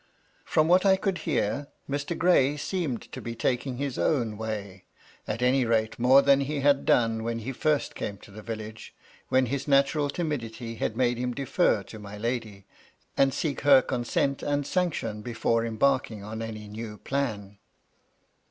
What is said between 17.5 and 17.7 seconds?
plan.